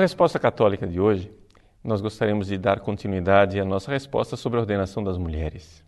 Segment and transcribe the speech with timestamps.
[0.00, 1.30] No Resposta Católica de hoje,
[1.84, 5.84] nós gostaríamos de dar continuidade à nossa resposta sobre a ordenação das mulheres.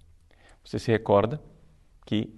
[0.62, 1.40] Você se recorda
[2.04, 2.28] que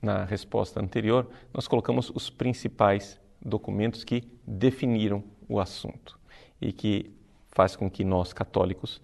[0.00, 6.16] na resposta anterior nós colocamos os principais documentos que definiram o assunto
[6.60, 7.12] e que
[7.48, 9.02] faz com que nós católicos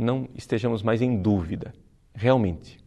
[0.00, 1.74] não estejamos mais em dúvida.
[2.14, 2.82] Realmente,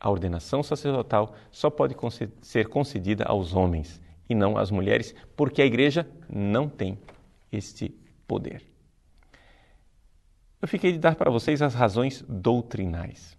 [0.00, 1.94] a ordenação sacerdotal só pode
[2.40, 6.98] ser concedida aos homens e não às mulheres, porque a igreja não tem
[7.56, 7.94] este
[8.26, 8.62] poder.
[10.60, 13.36] Eu fiquei de dar para vocês as razões doutrinais.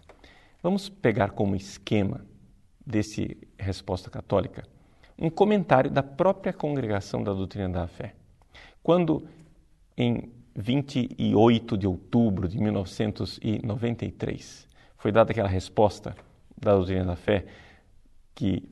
[0.61, 2.25] Vamos pegar como esquema
[2.85, 4.63] desse resposta católica
[5.17, 8.13] um comentário da própria congregação da doutrina da fé.
[8.83, 9.25] Quando
[9.97, 16.15] em 28 de outubro de 1993 foi dada aquela resposta
[16.57, 17.45] da doutrina da fé
[18.33, 18.67] que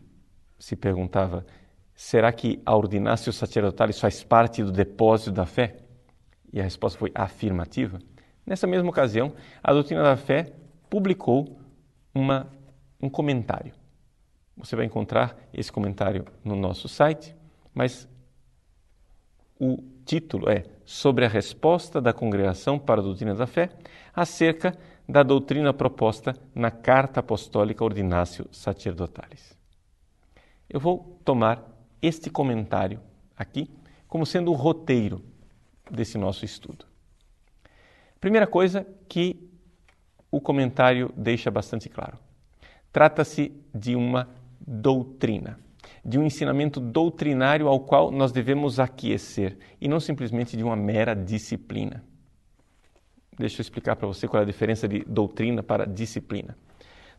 [0.60, 1.46] se perguntava
[1.96, 5.78] será que a ordinácio sacerdotalis faz parte do depósito da fé?
[6.52, 8.00] E a resposta foi afirmativa.
[8.46, 10.54] Nessa mesma ocasião, a doutrina da fé
[10.90, 11.58] publicou
[12.14, 12.48] uma,
[13.02, 13.74] um comentário.
[14.56, 17.36] Você vai encontrar esse comentário no nosso site,
[17.74, 18.08] mas
[19.60, 23.70] o título é Sobre a resposta da Congregação para a Doutrina da Fé
[24.14, 24.78] acerca
[25.08, 29.58] da doutrina proposta na Carta Apostólica Ordinácio Sacerdotalis.
[30.70, 31.73] Eu vou tomar
[32.04, 33.00] este comentário
[33.36, 33.70] aqui
[34.08, 35.24] como sendo o roteiro
[35.90, 36.86] desse nosso estudo.
[38.20, 39.50] Primeira coisa que
[40.30, 42.20] o comentário deixa bastante claro:
[42.92, 45.60] trata-se de uma doutrina,
[46.06, 51.16] de um ensinamento doutrinário ao qual nós devemos aquecer e não simplesmente de uma mera
[51.16, 52.04] disciplina.
[53.38, 56.56] Deixa eu explicar para você qual é a diferença de doutrina para disciplina.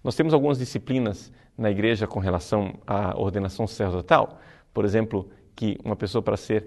[0.03, 4.39] Nós temos algumas disciplinas na igreja com relação à ordenação sacerdotal,
[4.75, 6.67] por exemplo, que uma pessoa para ser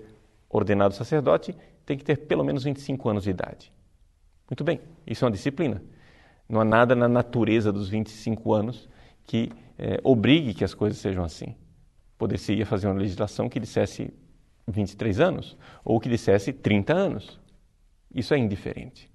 [0.49, 3.71] ordenado sacerdote tem que ter pelo menos 25 anos de idade.
[4.49, 5.83] Muito bem, isso é uma disciplina.
[6.47, 8.89] Não há nada na natureza dos 25 anos
[9.25, 11.53] que é, obrigue que as coisas sejam assim.
[12.17, 14.13] Poder-se-ia fazer uma legislação que dissesse
[14.65, 17.39] 23 anos ou que dissesse 30 anos.
[18.13, 19.11] Isso é indiferente.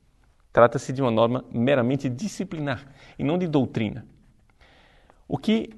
[0.53, 2.87] Trata-se de uma norma meramente disciplinar
[3.19, 4.07] e não de doutrina.
[5.27, 5.71] O que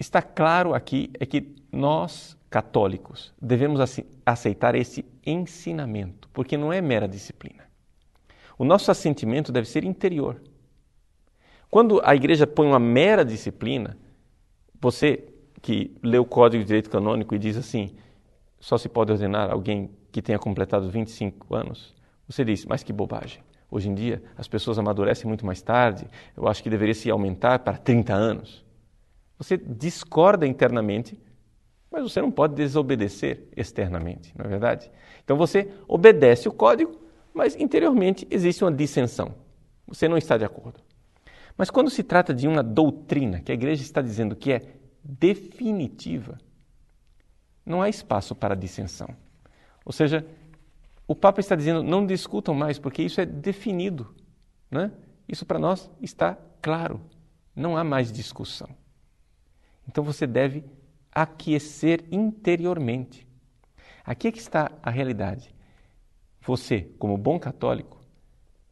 [0.00, 3.80] está claro aqui é que nós, católicos, devemos
[4.26, 7.70] aceitar esse ensinamento, porque não é mera disciplina.
[8.58, 10.42] O nosso assentimento deve ser interior.
[11.70, 13.96] Quando a igreja põe uma mera disciplina,
[14.80, 15.24] você
[15.62, 17.94] que lê o Código de Direito Canônico e diz assim,
[18.58, 21.94] só se pode ordenar alguém que tenha completado 25 anos,
[22.26, 23.42] você diz, mas que bobagem.
[23.70, 26.06] Hoje em dia, as pessoas amadurecem muito mais tarde,
[26.36, 28.64] eu acho que deveria se aumentar para 30 anos.
[29.38, 31.16] Você discorda internamente,
[31.90, 34.90] mas você não pode desobedecer externamente, não é verdade?
[35.24, 37.00] Então você obedece o código,
[37.34, 39.34] mas interiormente existe uma dissensão.
[39.86, 40.80] Você não está de acordo.
[41.56, 44.62] Mas quando se trata de uma doutrina que a igreja está dizendo que é
[45.02, 46.38] definitiva,
[47.66, 49.08] não há espaço para dissensão.
[49.84, 50.26] Ou seja,
[51.06, 54.14] o Papa está dizendo não discutam mais, porque isso é definido.
[54.70, 54.92] Né?
[55.28, 57.00] Isso para nós está claro.
[57.54, 58.68] Não há mais discussão.
[59.88, 60.64] Então você deve
[61.12, 63.26] aquecer interiormente.
[64.04, 65.54] Aqui é que está a realidade.
[66.42, 68.00] Você, como bom católico,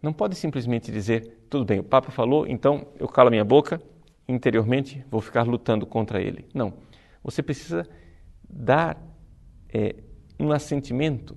[0.03, 3.81] não pode simplesmente dizer, tudo bem, o Papa falou, então eu calo a minha boca,
[4.27, 6.47] interiormente vou ficar lutando contra ele.
[6.55, 6.75] Não.
[7.23, 7.87] Você precisa
[8.49, 8.97] dar
[9.69, 9.97] é,
[10.39, 11.37] um assentimento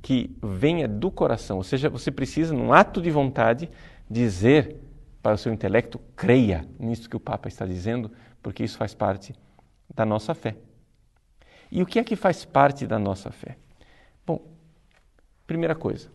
[0.00, 3.70] que venha do coração, ou seja, você precisa, num ato de vontade,
[4.10, 4.76] dizer
[5.22, 8.10] para o seu intelecto: creia nisso que o Papa está dizendo,
[8.42, 9.32] porque isso faz parte
[9.94, 10.56] da nossa fé.
[11.70, 13.56] E o que é que faz parte da nossa fé?
[14.26, 14.40] Bom,
[15.46, 16.10] primeira coisa,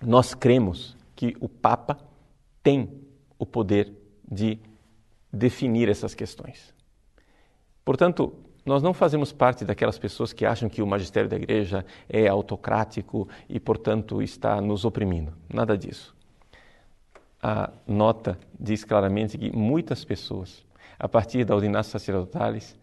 [0.00, 1.98] nós cremos que o Papa
[2.62, 3.02] tem
[3.38, 3.92] o poder
[4.30, 4.58] de
[5.32, 6.74] definir essas questões.
[7.84, 8.34] Portanto,
[8.64, 13.28] nós não fazemos parte daquelas pessoas que acham que o magistério da igreja é autocrático
[13.48, 15.32] e, portanto, está nos oprimindo.
[15.52, 16.14] Nada disso.
[17.42, 20.64] A nota diz claramente que muitas pessoas,
[20.98, 22.78] a partir da ordenação sacerdotalis,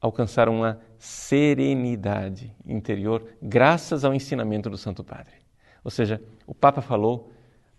[0.00, 5.34] alcançaram uma serenidade interior graças ao ensinamento do Santo Padre.
[5.82, 7.32] Ou seja, o Papa falou,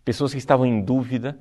[0.03, 1.37] pessoas que estavam em dúvida,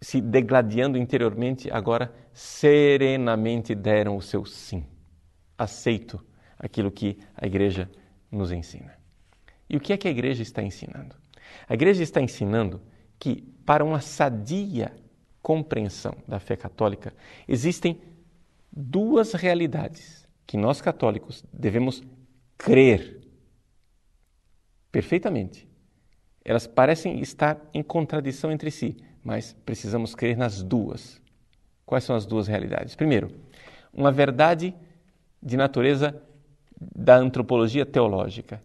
[0.00, 4.84] se degladiando interiormente, agora serenamente deram o seu sim.
[5.58, 6.24] Aceito
[6.58, 7.90] aquilo que a igreja
[8.30, 8.98] nos ensina.
[9.68, 11.14] E o que é que a igreja está ensinando?
[11.68, 12.80] A igreja está ensinando
[13.18, 14.92] que, para uma sadia
[15.42, 17.14] compreensão da fé católica,
[17.48, 18.00] existem
[18.72, 22.02] duas realidades que nós católicos devemos
[22.58, 23.20] crer
[24.90, 25.68] perfeitamente.
[26.44, 31.20] Elas parecem estar em contradição entre si, mas precisamos crer nas duas.
[31.84, 32.94] Quais são as duas realidades?
[32.94, 33.30] Primeiro,
[33.92, 34.74] uma verdade
[35.42, 36.20] de natureza
[36.80, 38.62] da antropologia teológica.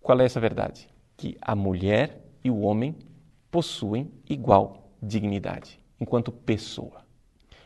[0.00, 0.88] Qual é essa verdade?
[1.16, 2.96] Que a mulher e o homem
[3.50, 7.04] possuem igual dignidade enquanto pessoa.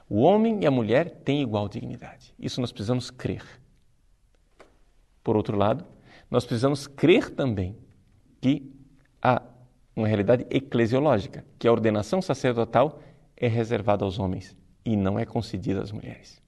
[0.09, 2.35] O homem e a mulher têm igual dignidade.
[2.39, 3.45] Isso nós precisamos crer.
[5.23, 5.85] Por outro lado,
[6.31, 7.77] nós precisamos crer também
[8.41, 8.73] que
[9.23, 9.43] há
[9.95, 13.01] uma realidade eclesiológica, que a ordenação sacerdotal
[13.37, 16.43] é reservada aos homens e não é concedida às mulheres.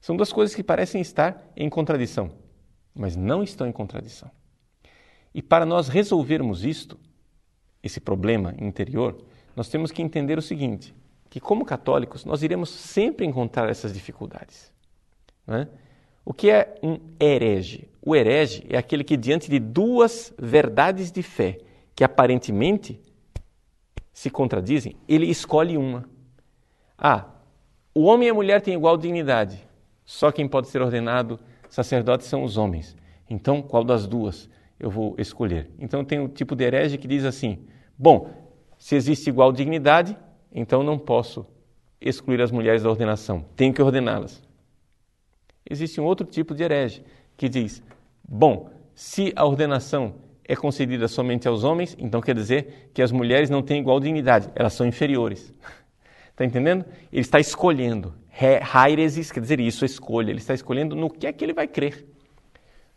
[0.00, 2.30] São duas coisas que parecem estar em contradição,
[2.94, 4.30] mas não estão em contradição.
[5.34, 6.98] E para nós resolvermos isto,
[7.82, 9.24] esse problema interior,
[9.56, 10.94] nós temos que entender o seguinte:
[11.30, 14.72] que como católicos nós iremos sempre encontrar essas dificuldades.
[15.46, 15.68] Né?
[16.24, 17.88] O que é um herege?
[18.00, 21.58] O herege é aquele que, diante de duas verdades de fé
[21.94, 23.00] que aparentemente
[24.12, 26.08] se contradizem, ele escolhe uma.
[26.96, 27.26] Ah,
[27.94, 29.66] o homem e a mulher têm igual dignidade,
[30.04, 32.96] só quem pode ser ordenado sacerdote são os homens.
[33.28, 34.48] Então, qual das duas
[34.78, 35.70] eu vou escolher?
[35.78, 37.66] Então, tem o tipo de herege que diz assim:
[37.98, 38.30] bom,
[38.84, 40.14] se existe igual dignidade,
[40.52, 41.46] então não posso
[41.98, 44.42] excluir as mulheres da ordenação, tenho que ordená-las.
[45.64, 47.02] Existe um outro tipo de herege
[47.34, 47.82] que diz:
[48.22, 50.16] bom, se a ordenação
[50.46, 54.50] é concedida somente aos homens, então quer dizer que as mulheres não têm igual dignidade,
[54.54, 55.54] elas são inferiores.
[56.30, 56.84] Está entendendo?
[57.10, 58.14] Ele está escolhendo.
[58.70, 60.28] Hairesis quer dizer isso, escolha.
[60.28, 62.06] Ele está escolhendo no que é que ele vai crer.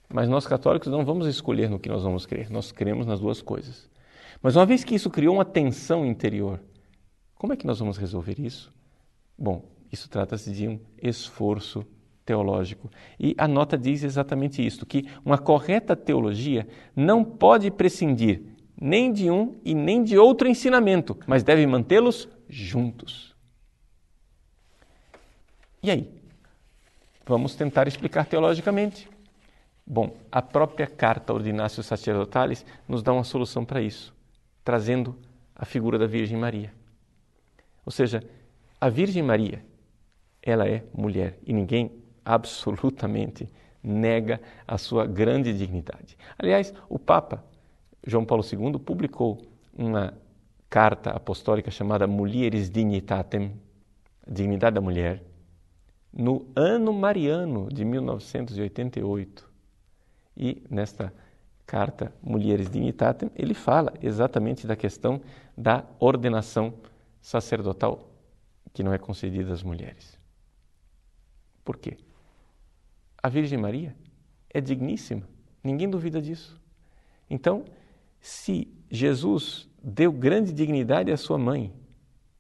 [0.09, 3.41] Mas nós católicos não vamos escolher no que nós vamos crer, nós cremos nas duas
[3.41, 3.89] coisas.
[4.41, 6.61] Mas uma vez que isso criou uma tensão interior,
[7.35, 8.73] como é que nós vamos resolver isso?
[9.37, 11.85] Bom, isso trata-se de um esforço
[12.25, 12.91] teológico.
[13.19, 18.41] E a nota diz exatamente isto, que uma correta teologia não pode prescindir
[18.79, 23.35] nem de um e nem de outro ensinamento, mas deve mantê-los juntos.
[25.81, 26.11] E aí?
[27.25, 29.09] Vamos tentar explicar teologicamente.
[29.85, 34.13] Bom, a própria carta Ordinácio Sacerdotales nos dá uma solução para isso,
[34.67, 35.15] trazendo
[35.55, 36.73] a figura da Virgem Maria.
[37.85, 38.21] Ou seja,
[38.81, 39.63] a Virgem Maria,
[40.43, 43.47] ela é mulher e ninguém absolutamente
[43.81, 46.17] nega a sua grande dignidade.
[46.37, 47.45] Aliás, o Papa
[48.05, 49.41] João Paulo II publicou
[49.73, 50.13] uma
[50.69, 53.53] carta apostólica chamada Mulieris Dignitatem,
[54.29, 55.23] Dignidade da Mulher,
[56.11, 59.49] no ano mariano de 1988.
[60.35, 61.13] E nesta
[61.67, 65.21] carta Mulieris Dignitatem, ele fala exatamente da questão
[65.55, 66.73] da ordenação
[67.21, 68.09] sacerdotal
[68.73, 70.17] que não é concedida às mulheres.
[71.65, 71.97] Por quê?
[73.21, 73.93] A Virgem Maria
[74.49, 75.23] é digníssima,
[75.61, 76.59] ninguém duvida disso.
[77.29, 77.65] Então,
[78.21, 81.73] se Jesus deu grande dignidade à sua mãe,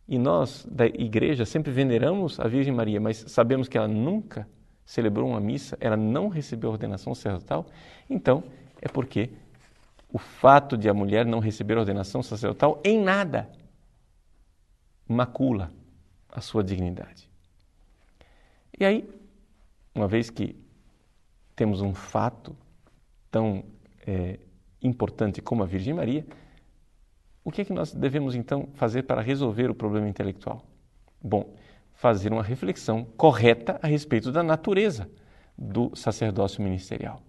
[0.07, 4.47] e nós da igreja sempre veneramos a Virgem Maria, mas sabemos que ela nunca
[4.85, 7.67] celebrou uma missa, ela não recebeu ordenação sacerdotal,
[8.09, 8.41] então
[8.81, 9.31] é porque
[10.11, 13.49] o fato de a mulher não receber ordenação sacerdotal em nada
[15.07, 15.71] macula
[16.29, 17.29] a sua dignidade.
[18.79, 19.09] E aí,
[19.93, 20.55] uma vez que
[21.55, 22.55] temos um fato
[23.31, 23.63] tão
[24.05, 24.39] é,
[24.81, 26.25] importante como a Virgem Maria,
[27.43, 30.63] o que é que nós devemos então fazer para resolver o problema intelectual?
[31.21, 31.55] Bom,
[31.93, 35.09] fazer uma reflexão correta a respeito da natureza
[35.57, 37.21] do sacerdócio ministerial.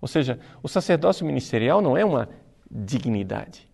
[0.00, 2.28] Ou seja, o sacerdócio ministerial não é uma
[2.70, 3.68] dignidade.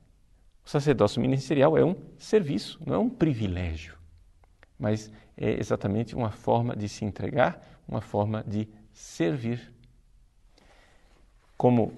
[0.64, 3.96] O sacerdócio ministerial é um serviço, não é um privilégio,
[4.78, 9.72] mas é exatamente uma forma de se entregar, uma forma de servir.
[11.56, 11.92] Como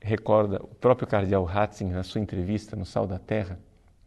[0.00, 3.58] recorda o próprio cardeal Ratzinger na sua entrevista no Sal da Terra,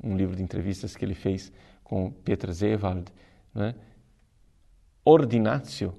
[0.04, 1.51] um livro de entrevistas que ele fez
[1.84, 3.12] com Peter Zewald,
[3.54, 3.75] né?
[5.06, 5.94] ordinatio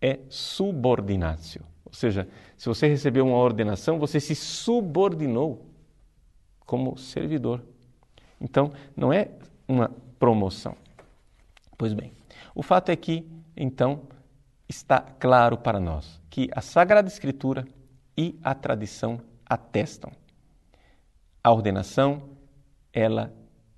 [0.00, 1.62] é subordinatio.
[1.94, 5.64] Ou seja, se você recebeu uma ordenação, você se subordinou
[6.66, 7.62] como servidor.
[8.40, 9.30] Então, não é
[9.68, 10.76] uma promoção.
[11.78, 12.10] Pois bem,
[12.52, 13.24] o fato é que,
[13.56, 14.08] então,
[14.68, 17.64] está claro para nós que a Sagrada Escritura
[18.18, 20.10] e a tradição atestam.
[21.44, 22.24] A ordenação,
[22.92, 23.32] ela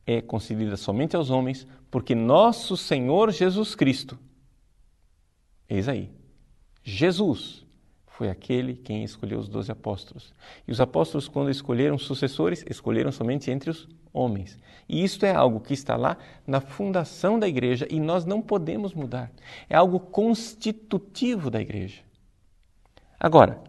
[0.06, 4.18] é concedida somente aos homens, porque nosso Senhor Jesus Cristo,
[5.68, 6.10] eis aí,
[6.82, 7.65] Jesus
[8.16, 10.32] foi aquele quem escolheu os doze apóstolos.
[10.66, 14.58] E os apóstolos, quando escolheram sucessores, escolheram somente entre os homens.
[14.88, 18.94] E isto é algo que está lá na fundação da igreja e nós não podemos
[18.94, 19.30] mudar.
[19.68, 22.02] É algo constitutivo da igreja.
[23.20, 23.60] Agora,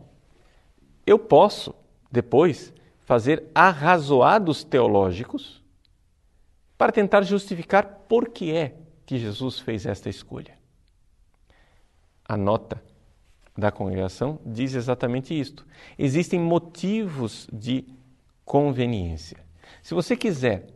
[1.05, 1.73] eu posso
[2.11, 2.73] depois,
[3.05, 5.63] fazer arrazoados teológicos
[6.77, 8.75] para tentar justificar por que é
[9.05, 10.57] que Jesus fez esta escolha.
[12.25, 12.81] A nota
[13.57, 15.65] da congregação diz exatamente isto.
[15.97, 17.85] Existem motivos de
[18.45, 19.37] conveniência.
[19.81, 20.67] Se você quiser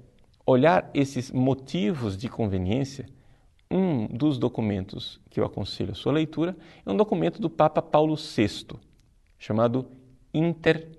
[0.45, 3.07] olhar esses motivos de conveniência,
[3.69, 8.15] um dos documentos que eu aconselho a sua leitura é um documento do Papa Paulo
[8.15, 8.75] VI,
[9.37, 9.87] chamado
[10.33, 10.89] Inter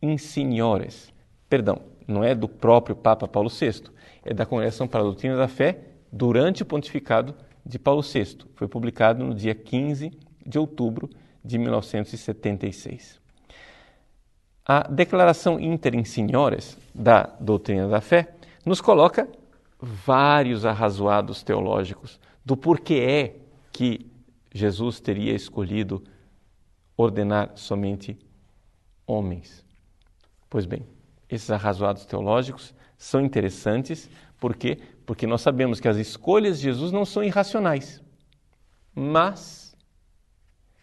[0.00, 1.12] Insignores.
[1.48, 3.82] Perdão, não é do próprio Papa Paulo VI,
[4.24, 7.34] é da Congregação para a Doutrina da Fé durante o pontificado
[7.66, 8.38] de Paulo VI.
[8.54, 10.10] Foi publicado no dia 15
[10.46, 11.10] de outubro
[11.44, 13.20] de 1976.
[14.64, 18.34] A Declaração Inter Insignores da Doutrina da Fé
[18.64, 19.28] nos coloca
[19.80, 23.36] vários arrazoados teológicos do porquê é
[23.72, 24.06] que
[24.54, 26.02] Jesus teria escolhido
[26.96, 28.16] ordenar somente
[29.06, 29.64] homens.
[30.48, 30.86] Pois bem,
[31.28, 34.08] esses arrazoados teológicos são interessantes,
[34.38, 34.78] por quê?
[35.04, 38.00] Porque nós sabemos que as escolhas de Jesus não são irracionais.
[38.94, 39.71] Mas,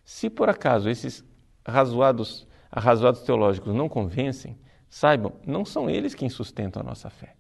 [0.10, 1.24] se por acaso esses
[1.64, 4.58] arrazoados, arrazoados teológicos não convencem,
[4.90, 7.36] saibam, não são eles quem sustentam a nossa fé.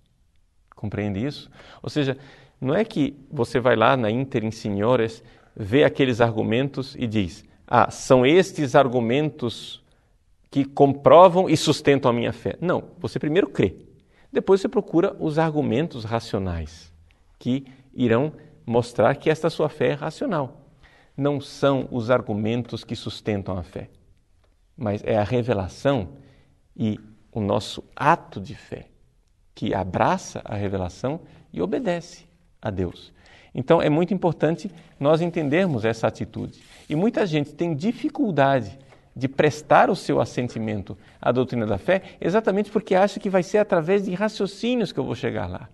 [0.75, 1.49] Compreende isso?
[1.81, 2.15] Ou seja,
[2.61, 5.23] não é que você vai lá na Inter in Signores,
[5.55, 9.83] vê aqueles argumentos e diz: Ah, são estes argumentos
[10.51, 12.55] que comprovam e sustentam a minha fé.
[12.61, 13.77] Não, você primeiro crê.
[14.31, 16.93] Depois você procura os argumentos racionais
[17.39, 18.31] que irão
[18.63, 20.58] mostrar que esta sua fé é racional.
[21.19, 23.89] Não são os argumentos que sustentam a fé,
[24.77, 26.11] mas é a revelação
[26.73, 26.97] e
[27.29, 28.87] o nosso ato de fé
[29.53, 31.19] que abraça a revelação
[31.51, 32.23] e obedece
[32.61, 33.11] a Deus.
[33.53, 36.61] Então é muito importante nós entendermos essa atitude.
[36.87, 38.79] E muita gente tem dificuldade
[39.13, 43.57] de prestar o seu assentimento à doutrina da fé exatamente porque acha que vai ser
[43.57, 45.67] através de raciocínios que eu vou chegar lá.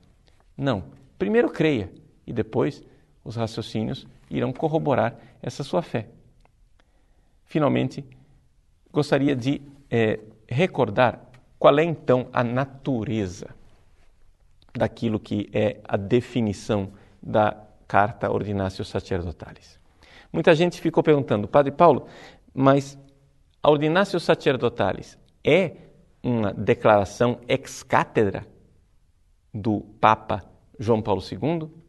[0.58, 0.86] Não.
[1.20, 1.92] Primeiro creia
[2.26, 2.84] e depois
[3.26, 6.08] os raciocínios irão corroborar essa sua fé.
[7.44, 8.06] Finalmente,
[8.92, 11.26] gostaria de é, recordar
[11.58, 13.50] qual é então a natureza
[14.74, 16.92] daquilo que é a definição
[17.22, 19.80] da carta Ordinatio Sacerdotalis.
[20.32, 22.08] Muita gente ficou perguntando, Padre Paulo,
[22.54, 22.98] mas
[23.64, 25.78] a Ordinatio Sacerdotalis é
[26.22, 28.46] uma declaração ex cátedra
[29.54, 30.44] do Papa
[30.78, 31.85] João Paulo II?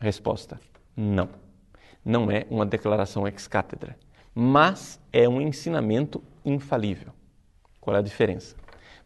[0.00, 0.60] Resposta:
[0.96, 1.28] não.
[2.04, 3.98] Não é uma declaração ex cátedra,
[4.34, 7.12] mas é um ensinamento infalível.
[7.80, 8.54] Qual é a diferença?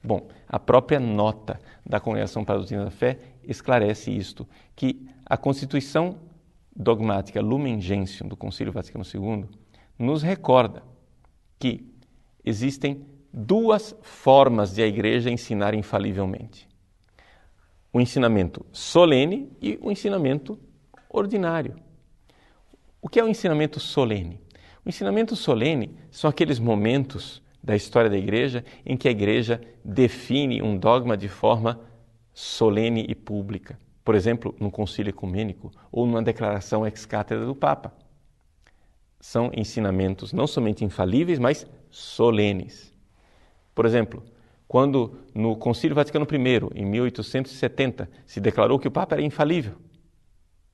[0.02, 5.36] Bom, a própria nota da Congregação para a Doutrina da Fé esclarece isto, que a
[5.36, 6.18] Constituição
[6.74, 9.44] dogmática Lumen Gentium do Concílio Vaticano II
[9.98, 10.82] nos recorda
[11.58, 11.86] que
[12.44, 16.66] existem duas formas de a Igreja ensinar infalivelmente:
[17.92, 20.58] o ensinamento solene e o ensinamento
[21.10, 21.74] ordinário.
[23.02, 24.40] O que é o ensinamento solene?
[24.84, 30.62] O ensinamento solene são aqueles momentos da história da igreja em que a igreja define
[30.62, 31.80] um dogma de forma
[32.32, 33.78] solene e pública.
[34.04, 37.92] Por exemplo, num concílio ecumênico ou numa declaração ex cátedra do Papa.
[39.20, 42.94] São ensinamentos não somente infalíveis, mas solenes.
[43.74, 44.24] Por exemplo,
[44.66, 49.74] quando no Concílio Vaticano I, em 1870, se declarou que o Papa era infalível.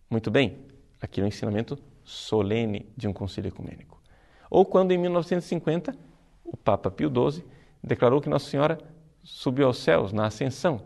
[0.09, 0.59] Muito bem,
[1.01, 4.01] aqui é um ensinamento solene de um concílio ecumênico.
[4.49, 5.97] Ou quando em 1950
[6.45, 7.43] o Papa Pio XII
[7.83, 8.79] declarou que Nossa Senhora
[9.25, 10.81] subiu aos céus na ascensão.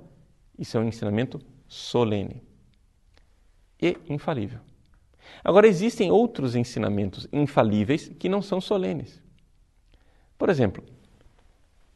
[0.59, 2.43] Isso é um ensinamento solene
[3.81, 4.61] e infalível.
[5.45, 9.23] Agora, existem outros ensinamentos infalíveis que não são solenes.
[10.39, 10.83] Por exemplo,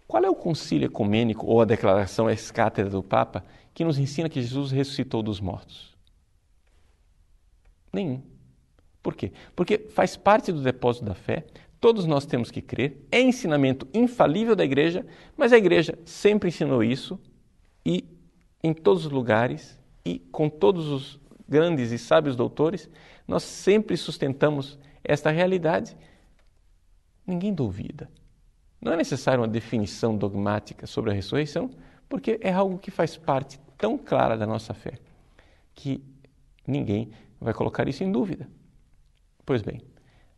[0.06, 4.42] qual é o concílio ecumênico ou a declaração ex-cátedra do Papa que nos ensina que
[4.42, 5.93] Jesus ressuscitou dos mortos?
[7.94, 8.20] Nenhum.
[9.02, 9.32] Por quê?
[9.54, 11.44] Porque faz parte do depósito da fé
[11.84, 15.04] todos nós temos que crer, é ensinamento infalível da igreja,
[15.36, 17.20] mas a igreja sempre ensinou isso
[17.84, 18.08] e
[18.62, 22.88] em todos os lugares e com todos os grandes e sábios doutores,
[23.28, 25.94] nós sempre sustentamos esta realidade.
[27.26, 28.10] Ninguém duvida.
[28.80, 31.70] Não é necessário uma definição dogmática sobre a ressurreição,
[32.08, 34.94] porque é algo que faz parte tão clara da nossa fé
[35.74, 36.02] que
[36.66, 37.10] ninguém
[37.40, 38.48] vai colocar isso em dúvida.
[39.44, 39.80] Pois bem,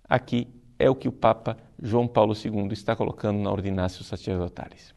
[0.08, 0.48] aqui
[0.78, 4.94] é o que o Papa João Paulo II está colocando na Ordinatio Sacerdotalis.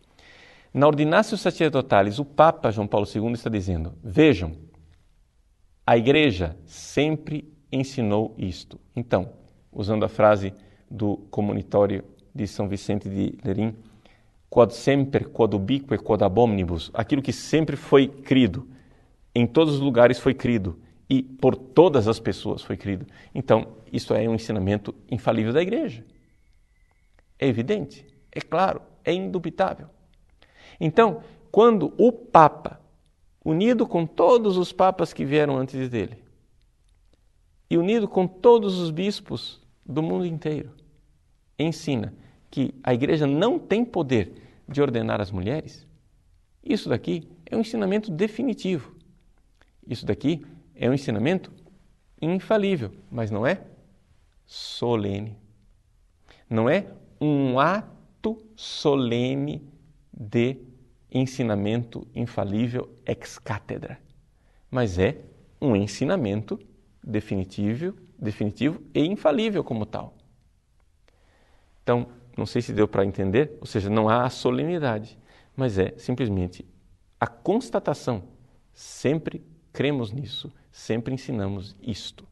[0.73, 4.55] Na Ordinatio Sacerdotalis, o Papa João Paulo II está dizendo: vejam,
[5.85, 8.79] a Igreja sempre ensinou isto.
[8.95, 9.31] Então,
[9.71, 10.53] usando a frase
[10.89, 12.03] do comunitório
[12.33, 13.75] de São Vicente de Lerim,
[14.49, 18.67] quod semper, quod ubique, quod ab omnibus, aquilo que sempre foi crido,
[19.33, 20.79] em todos os lugares foi crido
[21.09, 23.07] e por todas as pessoas foi crido.
[23.33, 26.05] Então, isso é um ensinamento infalível da igreja.
[27.37, 29.87] É evidente, é claro, é indubitável.
[30.79, 32.79] Então, quando o Papa,
[33.43, 36.23] unido com todos os papas que vieram antes dele,
[37.69, 40.71] e unido com todos os bispos do mundo inteiro,
[41.57, 42.13] ensina
[42.51, 44.33] que a igreja não tem poder
[44.67, 45.87] de ordenar as mulheres,
[46.63, 48.95] isso daqui é um ensinamento definitivo.
[49.87, 50.45] Isso daqui
[50.79, 51.51] é um ensinamento
[52.21, 53.61] infalível, mas não é
[54.47, 55.37] solene.
[56.49, 56.87] Não é
[57.19, 59.61] um ato solene
[60.11, 60.57] de
[61.11, 63.99] ensinamento infalível ex cátedra,
[64.71, 65.21] mas é
[65.61, 66.57] um ensinamento
[67.03, 70.15] definitivo, definitivo e infalível como tal.
[71.83, 72.07] Então,
[72.37, 75.19] não sei se deu para entender, ou seja, não há a solenidade,
[75.57, 76.65] mas é simplesmente
[77.19, 78.23] a constatação.
[78.73, 79.43] Sempre
[79.73, 82.27] cremos nisso, sempre ensinamos isto.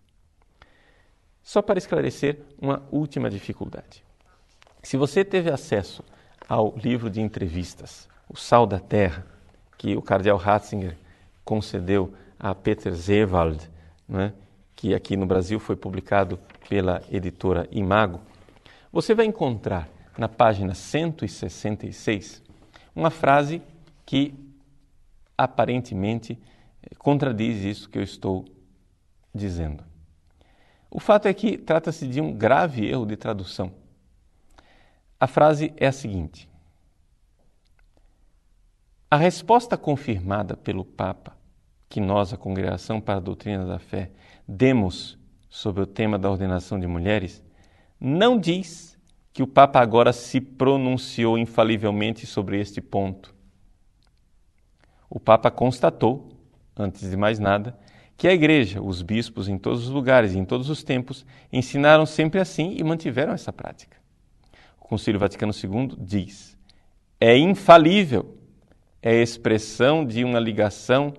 [1.41, 4.03] Só para esclarecer uma última dificuldade.
[4.84, 6.03] Se você teve acesso
[6.48, 9.25] ao livro de entrevistas, O Sal da Terra,
[9.77, 10.98] que o cardeal Ratzinger
[11.46, 13.70] concedeu a Peter Zewald,
[14.08, 14.34] né,
[14.75, 16.39] que aqui no Brasil foi publicado
[16.70, 18.20] pela editora Imago,
[18.91, 22.44] você vai encontrar na página 166
[22.96, 23.62] uma frase
[24.06, 24.34] que
[25.38, 26.39] aparentemente
[26.96, 28.46] contradiz isso que eu estou
[29.34, 29.84] dizendo.
[30.89, 33.72] O fato é que trata-se de um grave erro de tradução.
[35.20, 36.50] A frase é a seguinte:
[39.10, 41.38] A resposta confirmada pelo Papa,
[41.90, 44.11] que nós, a Congregação para a Doutrina da Fé,
[44.48, 45.18] demos
[45.50, 47.44] sobre o tema da ordenação de mulheres,
[48.00, 48.98] não diz
[49.33, 53.35] que o Papa agora se pronunciou infalivelmente sobre este ponto.
[55.09, 56.36] O Papa constatou,
[56.81, 57.77] antes de mais nada,
[58.18, 62.05] que a Igreja, os bispos em todos os lugares e em todos os tempos, ensinaram
[62.05, 63.98] sempre assim e mantiveram essa prática.
[64.81, 66.57] O Concílio Vaticano II diz:
[67.20, 68.37] é infalível,
[69.01, 71.13] é expressão de uma ligação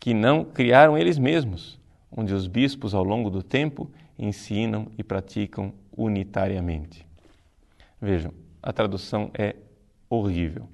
[0.00, 5.72] que não criaram eles mesmos, onde os bispos, ao longo do tempo, ensinam e praticam
[5.96, 7.06] unitariamente.
[8.00, 9.56] Vejam, a tradução é
[10.08, 10.68] horrível.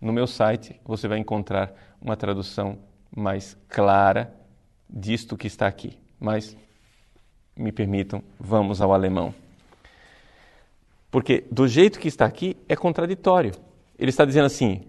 [0.00, 2.78] No meu site você vai encontrar uma tradução
[3.14, 4.34] mais clara
[4.88, 5.98] disto que está aqui.
[6.18, 6.56] Mas
[7.56, 9.34] me permitam, vamos ao alemão.
[11.10, 13.52] Porque do jeito que está aqui é contraditório.
[13.98, 14.86] Ele está dizendo assim: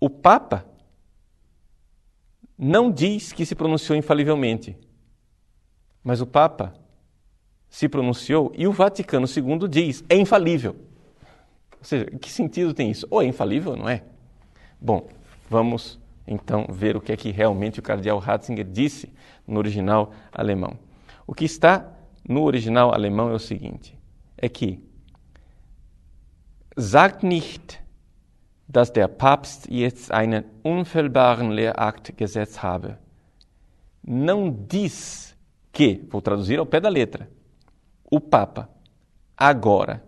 [0.00, 0.66] o Papa
[2.58, 4.76] não diz que se pronunciou infalivelmente,
[6.02, 6.74] mas o Papa
[7.68, 10.76] se pronunciou e o Vaticano II diz é infalível.
[11.78, 13.06] Ou seja, que sentido tem isso?
[13.10, 14.04] Ou é infalível, não é?
[14.80, 15.08] Bom,
[15.48, 19.12] vamos então ver o que é que realmente o cardeal Ratzinger disse
[19.46, 20.78] no original alemão.
[21.26, 21.92] O que está
[22.28, 23.98] no original alemão é o seguinte:
[24.36, 24.80] é que
[26.78, 27.80] sagt nicht,
[28.68, 32.96] dass der Papst jetzt einen unfehlbaren Lehrakt gesetzt habe.
[34.04, 35.36] Não diz
[35.72, 37.28] que, vou traduzir ao pé da letra,
[38.10, 38.68] o Papa
[39.36, 40.02] agora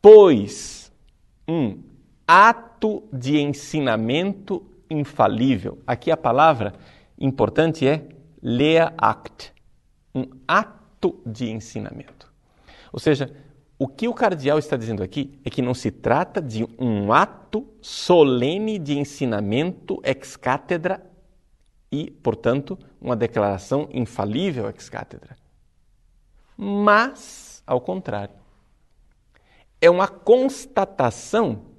[0.00, 0.90] pois
[1.46, 1.78] um
[2.32, 5.78] ato de ensinamento infalível.
[5.84, 6.74] Aqui a palavra
[7.18, 8.06] importante é
[8.40, 9.52] Lehract,
[10.14, 12.32] um ato de ensinamento.
[12.92, 13.34] Ou seja,
[13.76, 17.66] o que o cardeal está dizendo aqui é que não se trata de um ato
[17.82, 21.04] solene de ensinamento ex cátedra
[21.90, 25.36] e, portanto, uma declaração infalível ex cátedra.
[26.56, 28.36] Mas, ao contrário,
[29.80, 31.69] é uma constatação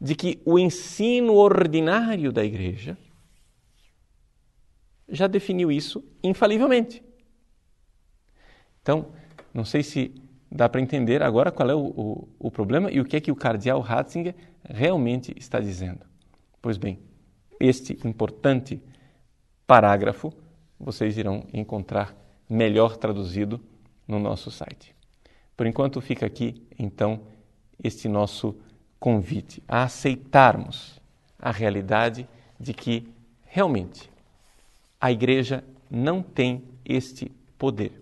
[0.00, 2.96] de que o ensino ordinário da igreja
[5.08, 7.02] já definiu isso infalivelmente.
[8.82, 9.12] Então,
[9.52, 10.14] não sei se
[10.50, 13.32] dá para entender agora qual é o, o, o, problema e o que é que
[13.32, 16.06] o cardeal Ratzinger realmente está dizendo.
[16.60, 16.98] Pois bem,
[17.60, 18.80] este importante
[19.66, 20.32] parágrafo
[20.78, 22.16] vocês irão encontrar
[22.48, 23.60] melhor traduzido
[24.06, 24.94] no nosso site.
[25.56, 27.22] Por enquanto, fica aqui, então,
[27.82, 28.56] este nosso
[28.98, 31.00] convite a aceitarmos
[31.38, 33.08] a realidade de que,
[33.44, 34.10] realmente,
[35.00, 37.92] a Igreja não tem este poder.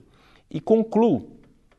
[0.50, 1.30] E concluo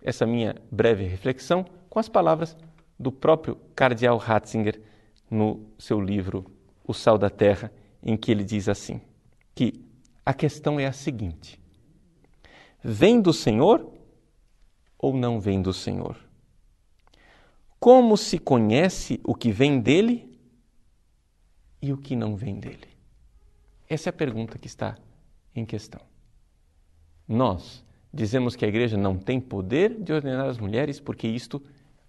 [0.01, 2.55] essa minha breve reflexão com as palavras
[2.99, 4.79] do próprio Cardeal Ratzinger
[5.29, 6.45] no seu livro
[6.85, 7.71] O Sal da Terra,
[8.03, 9.01] em que ele diz assim:
[9.53, 9.83] que
[10.25, 11.59] a questão é a seguinte:
[12.83, 13.91] vem do Senhor
[14.97, 16.26] ou não vem do Senhor?
[17.79, 20.37] Como se conhece o que vem dele
[21.81, 22.87] e o que não vem dele?
[23.87, 24.97] Essa é a pergunta que está
[25.55, 26.01] em questão.
[27.27, 31.61] Nós dizemos que a igreja não tem poder de ordenar as mulheres porque isto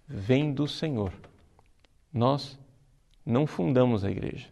[0.07, 1.13] vem do Senhor.
[2.11, 2.57] Nós
[3.25, 4.47] não fundamos a igreja,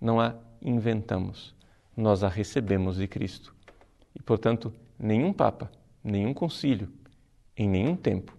[0.00, 1.54] não a inventamos,
[1.96, 3.54] nós a recebemos de Cristo.
[4.14, 5.70] E, portanto, nenhum Papa,
[6.02, 6.88] nenhum concílio,
[7.56, 8.36] em nenhum tempo,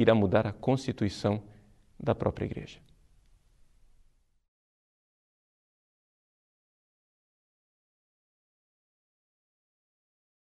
[0.00, 1.42] irá mudar a constituição
[1.98, 2.78] da própria igreja.